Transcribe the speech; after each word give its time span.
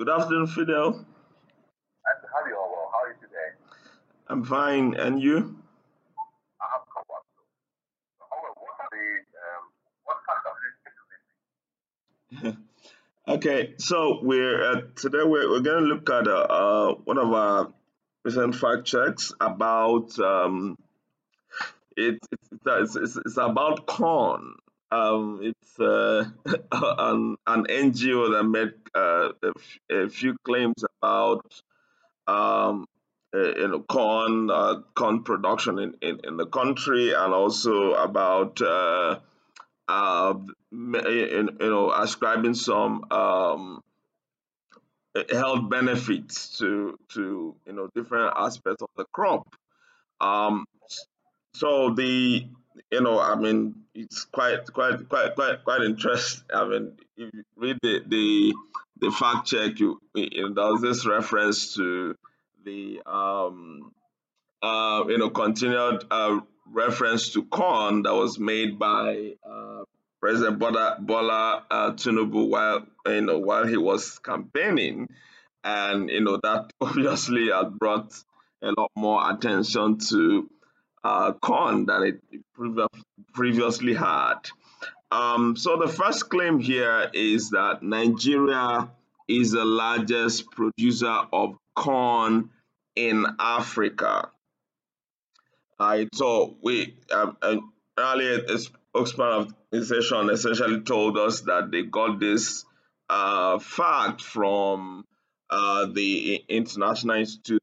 Good 0.00 0.08
afternoon, 0.08 0.46
Fidel. 0.46 0.86
And 0.86 1.04
how 2.06 2.40
are 2.42 2.48
you 2.48 2.56
all? 2.56 2.90
How 2.90 3.00
are 3.04 3.08
you 3.10 3.16
today? 3.20 3.52
I'm 4.28 4.44
fine, 4.44 4.94
and 4.94 5.20
you? 5.22 5.36
I'm 5.36 6.84
covered. 6.90 7.26
So, 8.18 8.24
what 8.56 8.80
are 8.80 8.88
the 8.96 9.06
um, 12.40 12.56
what 12.56 12.56
Okay, 13.36 13.74
so 13.76 14.20
we're 14.22 14.72
uh, 14.72 14.80
today 14.96 15.22
we're, 15.22 15.50
we're 15.50 15.60
going 15.60 15.84
to 15.84 15.90
look 15.94 16.08
at 16.08 16.26
uh, 16.26 16.46
uh, 16.48 16.94
one 17.04 17.18
of 17.18 17.30
our 17.34 17.70
recent 18.24 18.54
fact 18.54 18.86
checks 18.86 19.32
about 19.38 20.18
um, 20.18 20.78
it, 21.94 22.18
it's, 22.32 22.48
it's, 22.64 22.96
it's, 22.96 23.16
it's 23.18 23.36
about 23.36 23.84
corn. 23.84 24.54
Um, 24.92 25.40
it's 25.42 25.78
uh, 25.78 26.24
an, 26.72 27.36
an 27.46 27.66
NGO 27.66 28.32
that 28.32 28.44
made 28.44 28.72
uh, 28.94 29.30
a, 29.42 29.52
f- 29.56 29.78
a 29.90 30.08
few 30.08 30.36
claims 30.44 30.84
about 31.00 31.44
um, 32.26 32.86
uh, 33.34 33.54
you 33.56 33.68
know 33.68 33.80
corn 33.80 34.50
uh, 34.50 34.80
corn 34.94 35.22
production 35.22 35.78
in, 35.78 35.94
in, 36.02 36.20
in 36.24 36.36
the 36.36 36.46
country 36.46 37.12
and 37.12 37.32
also 37.32 37.94
about 37.94 38.60
uh, 38.60 39.20
uh, 39.88 40.34
you 40.72 41.48
know 41.60 41.92
ascribing 41.92 42.54
some 42.54 43.04
um, 43.12 43.80
health 45.30 45.68
benefits 45.70 46.58
to 46.58 46.96
to 47.10 47.54
you 47.66 47.72
know 47.72 47.88
different 47.94 48.32
aspects 48.36 48.82
of 48.82 48.88
the 48.96 49.04
crop. 49.12 49.46
Um, 50.20 50.66
so 51.54 51.90
the 51.94 52.46
you 52.90 53.00
know 53.00 53.18
I 53.18 53.34
mean 53.34 53.74
it's 53.94 54.24
quite 54.24 54.72
quite 54.72 55.08
quite 55.08 55.34
quite 55.34 55.64
quite 55.64 55.82
interesting. 55.82 56.44
I 56.54 56.68
mean 56.68 56.92
if 57.16 57.34
you 57.34 57.44
read 57.56 57.78
the 57.82 58.02
the, 58.06 58.54
the 59.00 59.10
fact 59.10 59.48
check, 59.48 59.78
you, 59.78 60.00
you 60.14 60.54
there 60.54 60.78
this 60.80 61.06
reference 61.06 61.74
to 61.74 62.14
the 62.64 63.00
um 63.06 63.92
uh 64.62 65.04
you 65.08 65.18
know 65.18 65.30
continued 65.30 66.04
uh 66.10 66.40
reference 66.72 67.32
to 67.32 67.44
corn 67.44 68.02
that 68.02 68.14
was 68.14 68.38
made 68.38 68.78
by 68.78 69.34
uh 69.48 69.82
President 70.20 70.58
Bola 70.58 70.98
Bola 71.00 71.64
uh, 71.70 71.92
Tinubu 71.92 72.48
while 72.48 72.86
you 73.06 73.22
know 73.22 73.38
while 73.38 73.66
he 73.66 73.78
was 73.78 74.18
campaigning 74.18 75.08
and 75.64 76.10
you 76.10 76.20
know 76.20 76.38
that 76.42 76.72
obviously 76.80 77.48
had 77.50 77.78
brought 77.78 78.12
a 78.62 78.72
lot 78.76 78.90
more 78.96 79.30
attention 79.30 79.98
to 79.98 80.50
uh, 81.04 81.32
corn 81.32 81.86
than 81.86 82.02
it 82.02 82.20
previ- 82.56 82.86
previously 83.32 83.94
had. 83.94 84.38
Um, 85.10 85.56
so 85.56 85.76
the 85.76 85.88
first 85.88 86.28
claim 86.30 86.60
here 86.60 87.10
is 87.12 87.50
that 87.50 87.82
Nigeria 87.82 88.90
is 89.28 89.52
the 89.52 89.64
largest 89.64 90.50
producer 90.50 91.18
of 91.32 91.56
corn 91.74 92.50
in 92.96 93.26
Africa. 93.38 94.30
I 95.78 96.08
so 96.14 96.56
we 96.62 96.96
um, 97.12 97.36
um, 97.42 97.72
earlier 97.98 98.44
of 98.94 99.54
the 99.70 99.84
session 99.84 100.30
essentially 100.30 100.80
told 100.80 101.16
us 101.16 101.42
that 101.42 101.70
they 101.70 101.82
got 101.82 102.20
this 102.20 102.64
uh, 103.08 103.58
fact 103.58 104.20
from 104.20 105.04
uh, 105.48 105.86
the 105.86 106.36
International 106.48 107.16
Institute 107.16 107.62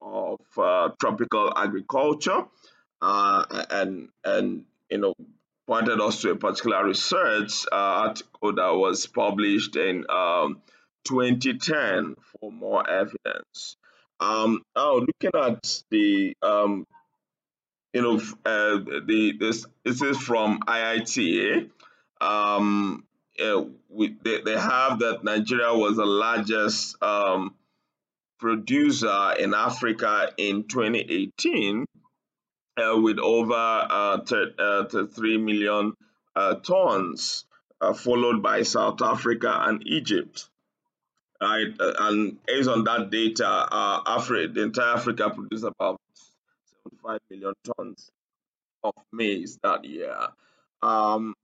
of 0.00 0.38
uh, 0.56 0.90
Tropical 1.00 1.52
Agriculture, 1.56 2.44
uh, 3.00 3.64
and 3.70 4.08
and 4.24 4.64
you 4.90 4.98
know 4.98 5.14
pointed 5.66 6.00
us 6.00 6.20
to 6.22 6.30
a 6.30 6.36
particular 6.36 6.84
research 6.84 7.66
uh, 7.72 7.74
article 7.74 8.54
that 8.54 8.74
was 8.74 9.06
published 9.06 9.76
in 9.76 10.06
um, 10.08 10.62
2010 11.04 12.14
for 12.40 12.52
more 12.52 12.88
evidence. 12.88 13.76
Um, 14.20 14.62
now, 14.76 14.94
looking 14.94 15.30
at 15.34 15.82
the 15.90 16.36
um, 16.42 16.86
you 17.92 18.02
know, 18.02 18.16
uh, 18.44 18.78
the 19.06 19.36
this 19.38 19.64
this 19.84 20.02
is 20.02 20.18
from 20.18 20.60
IITA. 20.60 21.70
Um, 22.20 23.04
uh, 23.42 23.64
we, 23.88 24.16
they, 24.22 24.40
they 24.42 24.58
have 24.58 24.98
that 25.00 25.24
Nigeria 25.24 25.74
was 25.74 25.96
the 25.96 26.04
largest 26.06 27.02
um, 27.02 27.54
producer 28.38 29.34
in 29.38 29.54
Africa 29.54 30.30
in 30.36 30.64
2018 30.64 31.86
uh, 32.76 32.96
with 32.98 33.18
over 33.18 33.54
uh, 33.54 34.18
uh, 34.58 35.06
3 35.06 35.38
million 35.38 35.94
uh, 36.34 36.54
tons, 36.56 37.44
uh, 37.80 37.92
followed 37.92 38.42
by 38.42 38.62
South 38.62 39.02
Africa 39.02 39.62
and 39.66 39.86
Egypt. 39.86 40.48
Right, 41.40 41.68
and 41.78 42.38
based 42.46 42.68
on 42.68 42.84
that 42.84 43.10
data, 43.10 43.68
Africa, 44.06 44.52
the 44.54 44.62
entire 44.62 44.94
Africa 44.94 45.28
produced 45.28 45.64
about 45.64 46.00
75 46.82 47.20
million 47.30 47.52
tons 47.76 48.10
of 48.82 48.94
maize 49.12 49.58
that 49.62 49.84
year. 49.84 50.16
Um, 50.82 51.34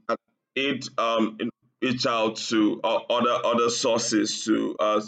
it 0.54 0.88
um, 0.98 1.36
in- 1.40 1.50
out 2.06 2.36
to 2.36 2.80
uh, 2.84 3.00
other 3.10 3.44
other 3.44 3.68
sources 3.68 4.44
to 4.44 4.76
uh, 4.78 5.00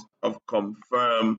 confirm 0.46 1.38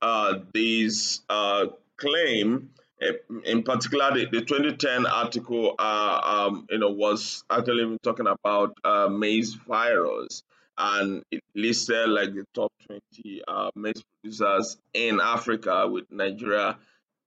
uh, 0.00 0.38
these 0.52 1.20
uh, 1.30 1.66
claim. 1.96 2.70
Eh, 3.02 3.12
In 3.46 3.62
particular, 3.64 4.12
the, 4.14 4.26
the 4.26 4.42
2010 4.44 5.06
article, 5.06 5.74
uh, 5.78 6.20
um, 6.50 6.66
you 6.70 6.78
know, 6.78 6.90
was 6.90 7.42
actually 7.50 7.98
talking 8.02 8.26
about 8.28 8.76
uh, 8.84 9.08
maize 9.08 9.54
virus, 9.54 10.42
and 10.78 11.22
it 11.30 11.42
listed 11.54 12.08
like 12.08 12.32
the 12.34 12.44
top 12.54 12.72
20 12.86 13.42
uh, 13.48 13.70
maize 13.74 14.02
producers 14.22 14.76
in 14.94 15.20
Africa, 15.20 15.88
with 15.88 16.04
Nigeria 16.10 16.78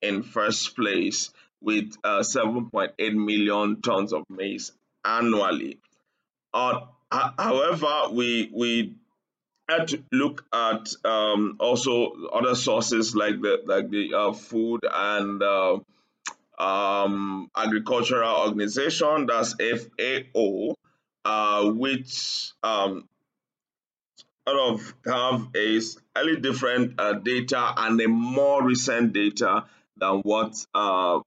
in 0.02 0.24
first 0.24 0.76
place 0.76 1.32
with 1.62 1.94
uh, 2.04 2.20
7.8 2.20 3.14
million 3.16 3.82
tons 3.82 4.14
of 4.14 4.24
maize 4.30 4.72
annually. 5.04 5.80
Uh, 6.54 6.82
however, 7.12 8.10
we 8.12 8.50
we 8.54 8.96
had 9.68 9.88
to 9.90 10.04
look 10.12 10.46
at 10.54 10.94
um, 11.04 11.58
also 11.60 12.14
other 12.32 12.56
sources 12.56 13.16
like 13.16 13.42
the 13.42 13.62
like 13.66 13.90
the 13.90 14.14
uh, 14.14 14.34
food 14.34 14.82
and 14.90 15.42
uh, 15.42 15.80
um, 16.60 17.50
agricultural 17.56 18.48
organization 18.48 19.26
that's 19.26 19.56
FAO, 19.56 20.76
uh, 21.26 21.70
which 21.72 22.52
um, 22.64 23.08
sort 24.48 24.60
of 24.60 24.94
have 25.06 25.48
a 25.56 25.80
slightly 25.80 26.40
different 26.40 27.00
uh, 27.00 27.14
data 27.14 27.74
and 27.78 28.00
a 28.02 28.08
more 28.08 28.64
recent 28.64 29.14
data 29.14 29.66
than 29.98 30.20
what 30.22 30.54
uh, 30.74 31.20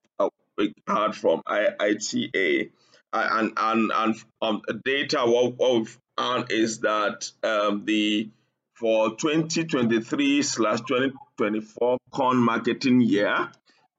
we 0.56 0.74
had 0.86 1.14
from 1.14 1.42
IITA. 1.42 2.70
And 3.10 3.52
and 3.56 3.90
and 3.94 4.22
um, 4.42 4.60
data 4.84 5.20
what, 5.24 5.56
what 5.56 5.74
we've 5.78 5.98
found 6.18 6.50
is 6.50 6.80
that 6.80 7.30
um, 7.42 7.84
the 7.84 8.28
for 8.74 9.16
2023 9.16 10.42
slash 10.42 10.80
2024 10.80 11.98
corn 12.10 12.36
marketing 12.36 13.00
year, 13.00 13.50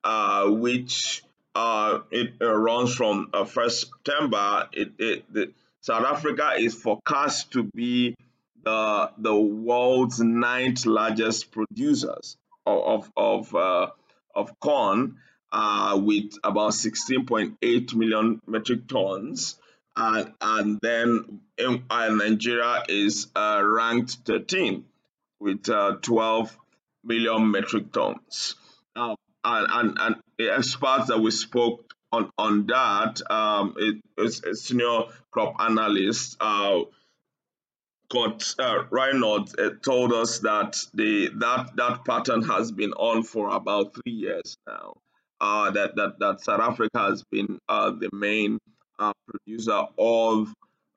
uh, 0.04 0.50
which 0.50 1.24
uh, 1.56 2.00
it 2.12 2.34
uh, 2.42 2.54
runs 2.54 2.96
from 2.96 3.30
uh, 3.34 3.44
1st 3.44 3.72
September, 3.72 4.70
it, 4.72 4.92
it, 4.98 5.34
the, 5.34 5.52
South 5.82 6.06
Africa 6.06 6.54
is 6.58 6.76
forecast 6.76 7.52
to 7.52 7.64
be 7.64 8.16
the 8.64 9.12
the 9.18 9.36
world's 9.36 10.20
ninth 10.20 10.86
largest 10.86 11.52
producers 11.52 12.38
of 12.66 12.80
of 12.84 13.12
of, 13.16 13.56
uh, 13.56 13.88
of 14.36 14.60
corn, 14.60 15.18
uh, 15.52 16.00
with 16.02 16.34
about 16.44 16.72
16.8 16.72 17.96
million 17.96 18.42
metric 18.46 18.88
tons, 18.88 19.58
and 20.00 20.34
and 20.40 20.80
then 20.82 21.42
uh, 21.90 22.10
Nigeria 22.10 22.84
is 22.88 23.28
uh, 23.36 23.62
ranked 23.64 24.20
13 24.26 24.86
with 25.40 25.70
uh, 25.70 25.98
12 26.02 26.58
million 27.04 27.52
metric 27.52 27.92
tons. 27.92 28.56
And, 28.96 29.18
and 29.44 29.98
and 30.00 30.16
experts 30.40 31.08
that 31.08 31.20
we 31.20 31.32
spoke 31.32 31.94
on 32.12 32.30
on 32.38 32.68
that 32.68 33.22
um, 33.30 33.76
it 33.78 34.02
is 34.18 34.44
a 34.44 34.56
senior 34.56 35.04
crop 35.32 35.56
analyst. 35.60 36.38
Uh, 36.40 36.82
Scott 38.10 38.56
uh, 38.58 38.84
Reynolds 38.90 39.56
uh, 39.56 39.70
told 39.84 40.12
us 40.14 40.40
that 40.40 40.78
the 40.94 41.30
that 41.36 41.76
that 41.76 42.06
pattern 42.06 42.42
has 42.44 42.72
been 42.72 42.94
on 42.94 43.24
for 43.24 43.50
about 43.50 43.94
three 43.94 44.14
years 44.14 44.58
now. 44.68 44.96
Uh, 45.40 45.72
that 45.72 45.96
that 45.96 46.20
that 46.20 46.42
South 46.42 46.60
Africa 46.60 47.00
has 47.00 47.24
been 47.32 47.60
uh, 47.70 47.92
the 47.92 48.10
main 48.12 48.60
uh, 49.00 49.14
producer 49.28 49.84
of 49.98 50.54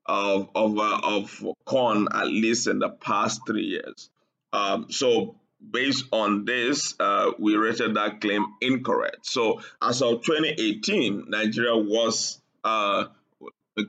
of 0.07 0.51
of 0.55 0.79
uh, 0.79 1.01
of 1.03 1.45
corn 1.65 2.09
at 2.13 2.27
least 2.27 2.67
in 2.67 2.79
the 2.81 2.89
past 2.91 3.43
three 3.47 3.65
years. 3.65 4.11
Um, 4.53 4.91
so 4.91 5.37
based 5.71 6.05
on 6.13 6.45
this, 6.45 6.95
uh, 6.99 7.31
we 7.39 7.55
rated 7.57 7.95
that 7.95 8.21
claim 8.21 8.45
incorrect. 8.61 9.25
So 9.25 9.61
as 9.81 10.03
of 10.03 10.23
2018, 10.25 11.27
Nigeria 11.29 11.77
was 11.77 12.41
uh, 12.65 13.05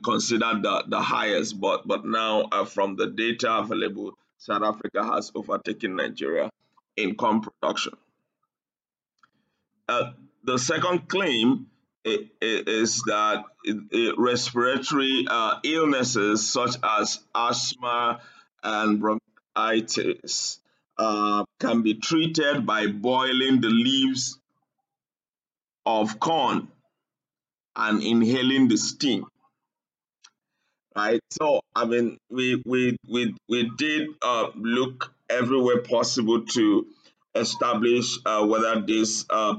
considered 0.02 0.62
the, 0.62 0.84
the 0.88 1.00
highest, 1.00 1.60
but 1.60 1.86
but 1.86 2.04
now 2.04 2.48
uh, 2.52 2.64
from 2.64 2.96
the 2.96 3.08
data 3.08 3.58
available, 3.58 4.12
South 4.38 4.62
Africa 4.62 5.04
has 5.04 5.32
overtaken 5.34 5.96
Nigeria 5.96 6.50
in 6.96 7.16
corn 7.16 7.40
production. 7.40 7.94
Uh, 9.88 10.12
the 10.44 10.58
second 10.58 11.08
claim 11.08 11.66
is 12.04 13.02
that 13.06 13.44
respiratory 14.18 15.26
uh, 15.28 15.58
illnesses 15.64 16.50
such 16.50 16.76
as 16.82 17.20
asthma 17.34 18.20
and 18.62 19.00
bronchitis 19.00 20.58
uh, 20.98 21.44
can 21.60 21.82
be 21.82 21.94
treated 21.94 22.66
by 22.66 22.86
boiling 22.86 23.60
the 23.60 23.68
leaves 23.68 24.38
of 25.86 26.20
corn 26.20 26.68
and 27.76 28.02
inhaling 28.02 28.68
the 28.68 28.76
steam 28.76 29.26
right? 30.96 31.20
So 31.30 31.60
i 31.74 31.84
mean 31.84 32.18
we 32.30 32.62
we 32.64 32.96
we, 33.08 33.34
we 33.48 33.70
did 33.76 34.08
uh, 34.22 34.48
look 34.54 35.12
everywhere 35.28 35.82
possible 35.82 36.44
to 36.46 36.86
establish 37.34 38.18
uh, 38.24 38.46
whether 38.46 38.80
this 38.80 39.26
uh, 39.28 39.58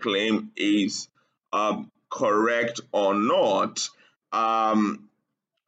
claim 0.00 0.52
is 0.56 1.08
um, 1.52 1.90
correct 2.10 2.80
or 2.92 3.14
not. 3.14 3.88
Um, 4.32 5.08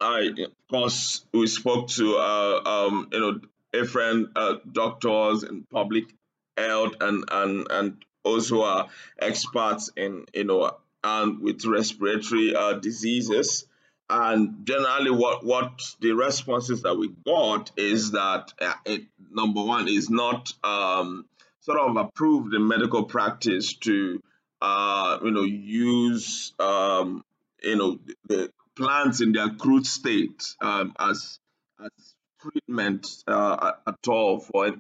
I, 0.01 0.31
of 0.45 0.53
course, 0.71 1.25
we 1.33 1.47
spoke 1.47 1.89
to 1.89 2.17
uh, 2.17 2.61
um, 2.65 3.09
you 3.13 3.21
know 3.21 3.41
different 3.73 4.31
uh, 4.37 4.57
doctors 4.71 5.43
in 5.43 5.65
public 5.65 6.05
health 6.57 6.95
and 7.01 7.25
and 7.31 7.67
and 7.71 8.05
also 8.25 8.63
are 8.63 8.89
experts 9.19 9.91
in 9.97 10.25
you 10.35 10.45
know 10.45 10.77
and 11.03 11.41
with 11.41 11.65
respiratory 11.65 12.55
uh, 12.55 12.75
diseases. 12.75 13.67
And 14.11 14.65
generally, 14.65 15.11
what 15.11 15.45
what 15.45 15.81
the 16.01 16.13
responses 16.13 16.83
that 16.83 16.97
we 16.97 17.11
got 17.27 17.73
is 17.77 18.13
that 18.13 18.53
uh, 18.61 18.73
it, 18.87 19.03
number 19.31 19.63
one 19.63 19.89
is 19.89 20.09
not 20.09 20.53
um, 20.65 21.27
sort 21.61 21.79
of 21.79 21.97
approved 21.97 22.55
in 22.55 22.67
medical 22.67 23.05
practice 23.05 23.75
to 23.75 24.23
uh, 24.61 25.19
you 25.23 25.31
know 25.31 25.43
use 25.43 26.53
um, 26.59 27.25
you 27.63 27.77
know 27.77 27.99
the 28.29 28.51
plants 28.77 29.21
in 29.21 29.33
their 29.33 29.51
crude 29.51 29.87
state 29.87 30.55
um, 30.61 30.95
as 30.99 31.39
as 31.85 31.91
treatment 32.41 33.07
uh, 33.27 33.73
at 33.87 34.09
all 34.09 34.41
for 34.41 34.67
a 34.67 34.73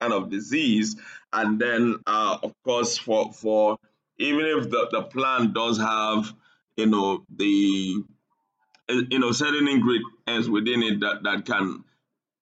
kind 0.00 0.12
of 0.12 0.30
disease, 0.30 0.96
and 1.32 1.58
then 1.58 1.96
uh, 2.06 2.38
of 2.42 2.52
course 2.64 2.98
for 2.98 3.32
for 3.32 3.78
even 4.18 4.44
if 4.44 4.70
the, 4.70 4.88
the 4.90 5.02
plant 5.02 5.54
does 5.54 5.78
have 5.78 6.32
you 6.76 6.86
know 6.86 7.24
the 7.34 8.02
you 8.88 9.18
know 9.18 9.32
certain 9.32 9.68
ingredients 9.68 10.48
within 10.48 10.82
it 10.82 11.00
that, 11.00 11.22
that 11.22 11.44
can 11.44 11.84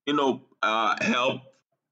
you 0.06 0.14
know 0.14 0.43
uh, 0.62 0.97
help 1.00 1.43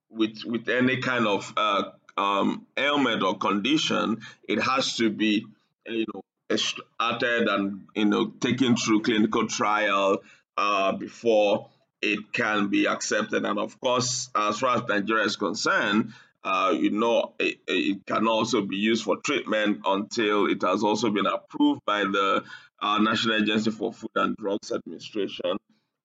with 0.09 0.43
with 0.45 0.67
any 0.69 0.97
kind 0.97 1.27
of 1.27 1.51
uh, 1.57 1.83
um, 2.17 2.65
ailment 2.77 3.23
or 3.23 3.37
condition, 3.37 4.21
it 4.47 4.61
has 4.61 4.97
to 4.97 5.09
be, 5.09 5.45
you 5.87 6.05
know, 6.13 6.21
started 6.55 7.47
and 7.47 7.87
you 7.95 8.05
know 8.05 8.27
taken 8.39 8.75
through 8.75 9.01
clinical 9.01 9.47
trial 9.47 10.19
uh, 10.57 10.91
before 10.91 11.69
it 12.01 12.31
can 12.33 12.67
be 12.67 12.85
accepted. 12.85 13.45
And 13.45 13.57
of 13.57 13.79
course, 13.79 14.29
as 14.35 14.59
far 14.59 14.77
as 14.77 14.83
Nigeria 14.87 15.25
is 15.25 15.35
concerned, 15.37 16.13
uh, 16.43 16.75
you 16.77 16.89
know, 16.91 17.33
it, 17.39 17.59
it, 17.67 18.05
can 18.05 18.27
also 18.27 18.61
be 18.61 18.75
used 18.75 19.05
for 19.05 19.17
treatment 19.17 19.81
until 19.85 20.47
it 20.47 20.61
has 20.61 20.83
also 20.83 21.09
been 21.09 21.25
approved 21.25 21.81
by 21.85 22.01
the 22.03 22.43
uh, 22.81 22.97
National 22.99 23.41
Agency 23.41 23.71
for 23.71 23.93
Food 23.93 24.11
and 24.15 24.35
Drugs 24.35 24.71
Administration 24.71 25.55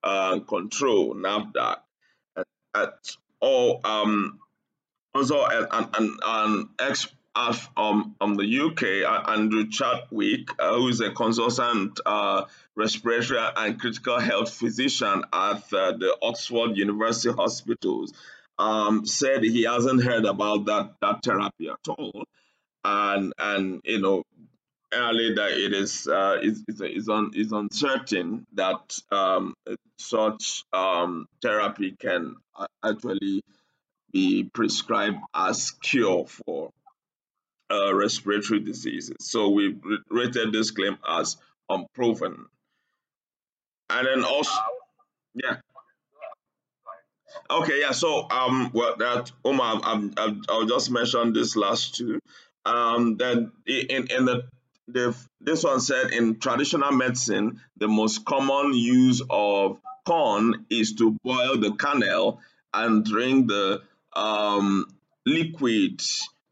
uh, 0.04 0.38
Control 0.40 1.16
(NAFDAC). 1.16 1.78
At, 2.76 2.94
all, 3.40 3.80
um, 3.84 4.38
also 5.14 5.44
an, 5.44 5.88
an, 5.94 6.16
an 6.24 6.68
ex 6.78 7.08
of 7.38 7.68
um, 7.76 8.14
the 8.20 8.60
UK, 8.60 9.08
uh, 9.08 9.30
Andrew 9.30 9.68
Chadwick, 9.68 10.48
uh, 10.58 10.74
who 10.74 10.88
is 10.88 11.00
a 11.00 11.12
consultant 11.12 12.00
uh, 12.04 12.44
respiratory 12.74 13.40
and 13.56 13.80
critical 13.80 14.18
health 14.18 14.52
physician 14.52 15.22
at 15.32 15.72
uh, 15.72 15.92
the 15.92 16.16
Oxford 16.20 16.76
University 16.76 17.32
Hospitals, 17.32 18.12
um, 18.58 19.06
said 19.06 19.44
he 19.44 19.64
hasn't 19.64 20.02
heard 20.02 20.24
about 20.24 20.64
that 20.66 20.94
that 21.00 21.22
therapy 21.22 21.68
at 21.68 21.88
all, 21.88 22.24
and 22.84 23.32
and 23.38 23.80
you 23.84 24.00
know 24.00 24.24
early 24.92 25.34
that 25.34 25.52
it 25.52 25.72
is 25.72 26.08
uh, 26.08 26.38
is 26.42 26.64
is, 26.66 26.80
is, 26.80 27.08
un, 27.08 27.30
is 27.34 27.52
uncertain 27.52 28.46
that 28.54 28.98
um, 29.12 29.54
such 29.98 30.64
um, 30.72 31.26
therapy 31.40 31.94
can 32.00 32.34
actually 32.82 33.44
be 34.12 34.44
prescribed 34.44 35.18
as 35.34 35.72
cure 35.82 36.26
for 36.26 36.70
uh, 37.70 37.94
respiratory 37.94 38.60
diseases. 38.60 39.16
So 39.20 39.50
we 39.50 39.76
rated 40.08 40.52
this 40.52 40.70
claim 40.70 40.98
as 41.06 41.36
unproven. 41.68 42.46
And 43.90 44.06
then 44.06 44.24
also, 44.24 44.58
yeah. 45.34 45.56
Okay, 47.50 47.80
yeah. 47.80 47.92
So 47.92 48.28
um, 48.30 48.70
well, 48.72 48.96
that 48.98 49.32
Omar, 49.44 49.80
um, 49.84 50.14
I'll 50.48 50.66
just 50.66 50.90
mention 50.90 51.32
this 51.32 51.56
last 51.56 51.94
two. 51.94 52.20
Um, 52.64 53.16
then 53.16 53.52
in 53.66 54.06
in 54.08 54.24
the 54.24 54.48
the 54.88 55.16
this 55.40 55.64
one 55.64 55.80
said 55.80 56.12
in 56.12 56.38
traditional 56.38 56.92
medicine, 56.92 57.60
the 57.76 57.88
most 57.88 58.24
common 58.24 58.74
use 58.74 59.22
of 59.30 59.78
corn 60.06 60.66
is 60.70 60.94
to 60.94 61.16
boil 61.22 61.58
the 61.58 61.72
kernel 61.72 62.40
and 62.72 63.04
drink 63.04 63.48
the 63.48 63.82
um, 64.14 64.86
liquid 65.26 66.00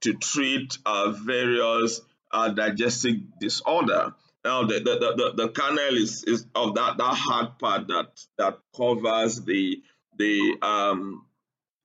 to 0.02 0.14
treat 0.14 0.78
uh, 0.86 1.10
various 1.10 2.00
uh, 2.32 2.48
digestive 2.50 3.16
disorder. 3.40 4.14
Now, 4.44 4.64
the, 4.64 4.78
the, 4.78 5.14
the, 5.16 5.32
the 5.44 5.48
kernel 5.48 5.96
is, 5.96 6.22
is 6.24 6.46
of 6.54 6.76
that, 6.76 6.98
that 6.98 7.14
hard 7.14 7.58
part 7.58 7.88
that, 7.88 8.08
that 8.38 8.58
covers 8.76 9.40
the, 9.42 9.82
the, 10.18 10.56
um, 10.62 11.26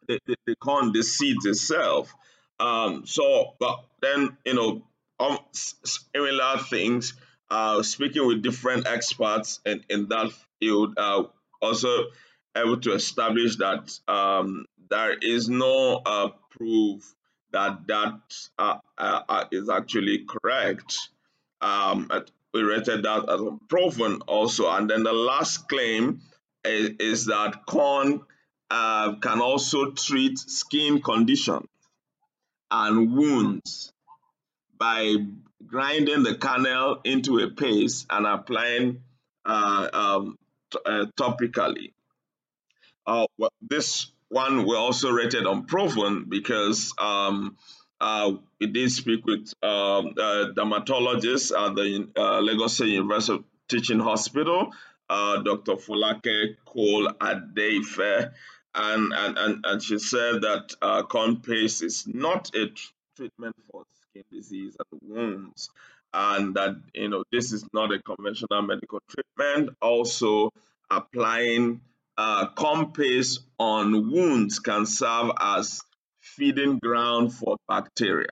the, 0.08 0.20
the, 0.28 0.36
the 0.46 0.56
corn, 0.58 0.92
the 0.94 1.02
seeds 1.04 1.46
itself. 1.46 2.14
Um, 2.60 3.08
so, 3.08 3.56
but 3.60 3.84
then, 4.02 4.38
you 4.46 4.54
know, 4.54 4.84
um, 5.20 5.40
similar 5.54 6.60
things, 6.70 7.14
uh, 7.50 7.82
speaking 7.82 8.28
with 8.28 8.44
different 8.44 8.86
experts 8.86 9.60
in, 9.66 9.84
in 9.90 10.10
that 10.10 10.32
field, 10.60 10.94
uh, 10.98 11.24
also 11.62 12.06
able 12.56 12.80
to 12.82 12.94
establish 12.94 13.56
that 13.58 13.92
um, 14.08 14.66
there 14.92 15.18
is 15.18 15.50
no 15.50 16.02
uh, 16.06 16.30
proof 16.52 17.16
that 17.52 17.88
that 17.88 18.20
uh, 18.60 18.78
uh, 18.98 19.22
uh 19.28 19.46
is 19.52 19.70
actually 19.70 20.26
correct. 20.28 21.10
Um, 21.62 22.10
we 22.54 22.62
rated 22.62 23.04
that 23.04 23.30
as 23.30 23.40
unproven 23.40 24.22
also. 24.28 24.70
And 24.70 24.90
then 24.90 25.04
the 25.04 25.14
last 25.14 25.70
claim 25.70 26.22
is, 26.66 26.90
is 27.00 27.26
that 27.28 27.66
corn 27.66 28.22
uh, 28.70 29.16
can 29.16 29.40
also 29.40 29.92
treat 29.92 30.38
skin 30.38 31.02
conditions 31.02 31.68
and 32.70 33.16
wounds 33.16 33.94
by 34.78 35.16
grinding 35.66 36.24
the 36.24 36.36
kernel 36.36 37.00
into 37.06 37.40
a 37.40 37.50
paste 37.50 38.08
and 38.10 38.26
applying 38.26 39.02
uh, 39.46 39.88
um, 39.94 40.38
topically. 41.18 41.94
Uh, 43.06 43.26
well, 43.38 43.52
this 43.62 44.12
one 44.32 44.66
we 44.66 44.76
also 44.76 45.12
rated 45.12 45.46
unproven 45.46 46.26
because 46.30 46.94
um, 46.98 47.58
uh, 48.00 48.32
we 48.60 48.68
did 48.68 48.90
speak 48.90 49.26
with 49.26 49.54
um, 49.62 50.14
uh, 50.18 50.48
dermatologists 50.56 51.52
at 51.52 51.76
the 51.76 52.08
uh, 52.16 52.40
Lagos 52.40 52.80
University 52.80 53.44
Teaching 53.68 54.00
Hospital, 54.00 54.72
uh, 55.10 55.42
Dr. 55.42 55.74
Folake 55.74 56.56
Cole 56.66 57.10
Adeife, 57.20 58.32
and, 58.74 59.14
and, 59.14 59.38
and, 59.38 59.66
and 59.66 59.84
she 59.84 60.00
said 60.00 60.42
that 60.42 60.76
uh, 60.82 61.04
corn 61.04 61.42
paste 61.42 61.84
is 61.84 62.08
not 62.08 62.56
a 62.56 62.72
treatment 63.18 63.56
for 63.70 63.84
skin 64.10 64.24
disease 64.32 64.78
and 64.80 65.02
wounds, 65.04 65.70
and 66.14 66.56
that 66.56 66.76
you 66.94 67.10
know 67.10 67.24
this 67.34 67.52
is 67.52 67.66
not 67.74 67.92
a 67.92 68.00
conventional 68.00 68.62
medical 68.62 69.02
treatment. 69.10 69.76
Also, 69.82 70.52
applying 70.90 71.82
uh, 72.22 72.46
corn 72.54 72.92
paste 72.92 73.40
on 73.58 74.12
wounds 74.12 74.60
can 74.60 74.86
serve 74.86 75.32
as 75.40 75.82
feeding 76.20 76.78
ground 76.78 77.34
for 77.34 77.58
bacteria. 77.68 78.28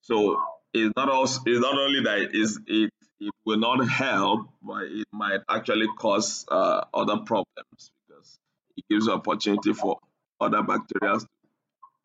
So 0.00 0.40
it's 0.72 0.92
not 0.96 1.10
also 1.10 1.42
it's 1.44 1.60
not 1.60 1.76
only 1.78 2.00
that 2.04 2.18
it 2.32 2.90
it 3.20 3.34
will 3.44 3.58
not 3.58 3.86
help, 3.86 4.48
but 4.62 4.84
it 4.84 5.06
might 5.12 5.40
actually 5.48 5.88
cause 5.98 6.46
uh, 6.50 6.84
other 6.94 7.18
problems 7.18 7.92
because 8.08 8.38
it 8.78 8.84
gives 8.88 9.08
opportunity 9.08 9.74
for 9.74 9.98
other 10.40 10.62
bacteria 10.62 11.18
to 11.18 11.26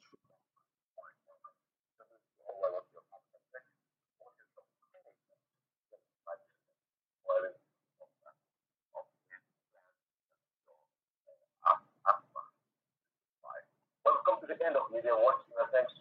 The 14.52 14.60
of 14.76 14.92
media 14.92 15.16
watching. 15.16 15.56
Thanks 15.72 15.96